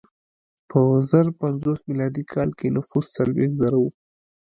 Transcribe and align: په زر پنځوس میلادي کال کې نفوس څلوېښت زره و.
په 0.69 0.79
زر 1.09 1.27
پنځوس 1.41 1.79
میلادي 1.89 2.23
کال 2.33 2.49
کې 2.59 2.67
نفوس 2.75 3.05
څلوېښت 3.15 3.55
زره 3.61 3.77
و. 3.83 3.85